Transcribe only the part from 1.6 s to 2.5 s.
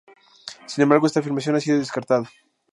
descartada.